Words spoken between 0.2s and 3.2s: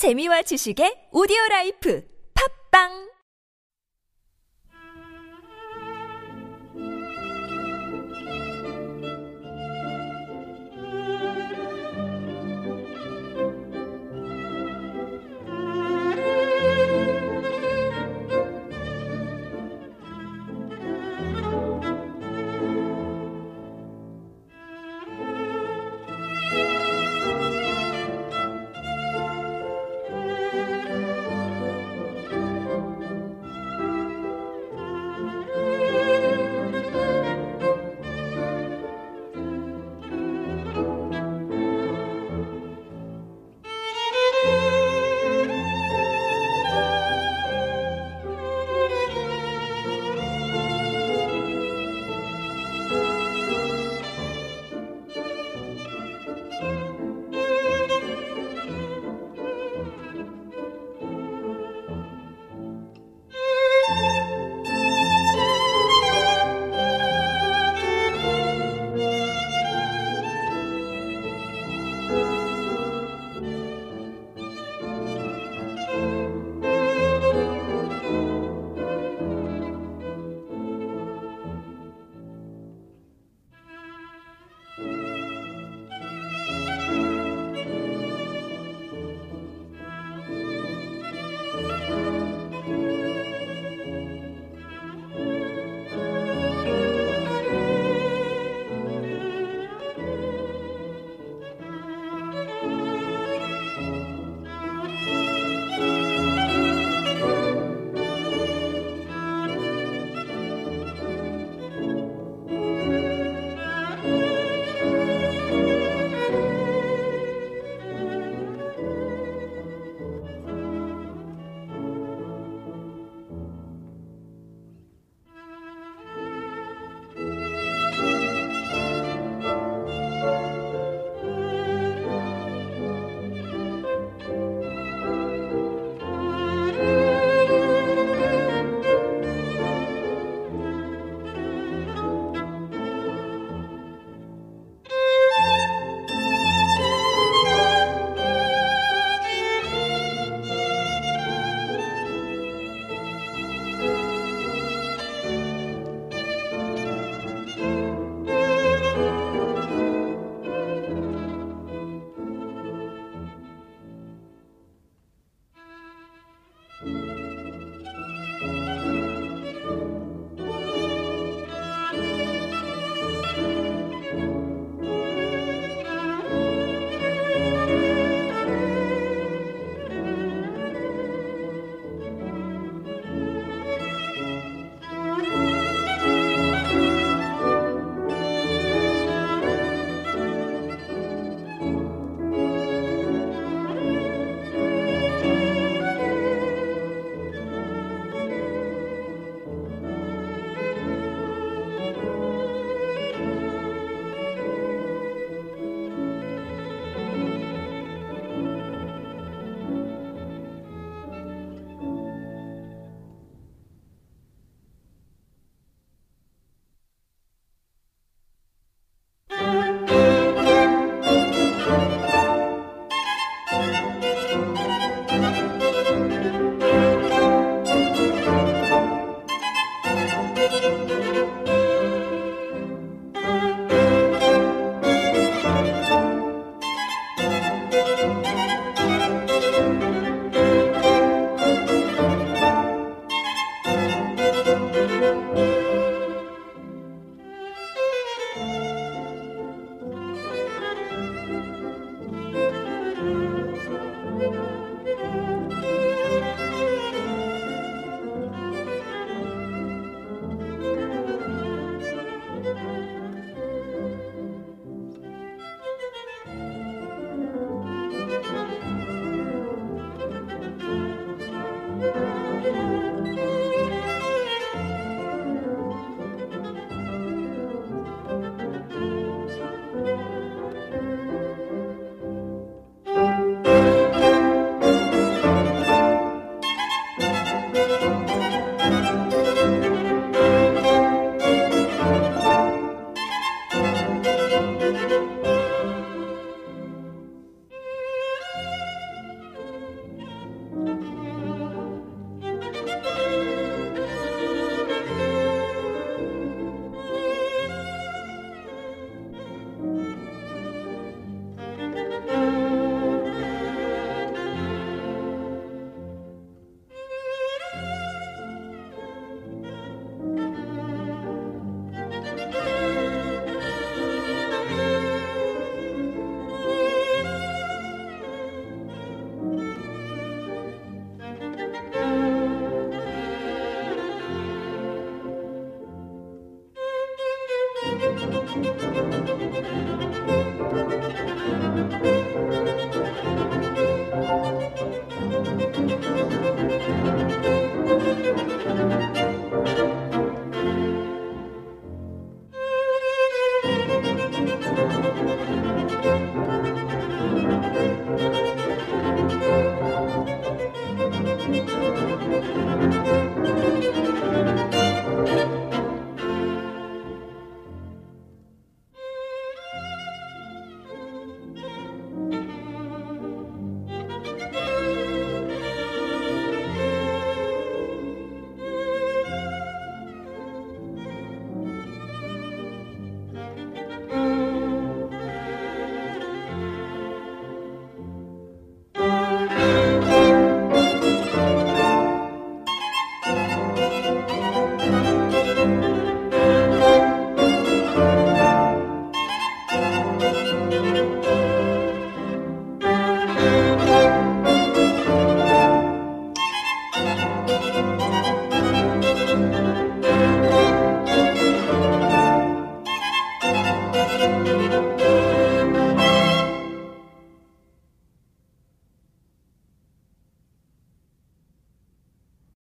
지식의 오디오 라이프. 팝빵!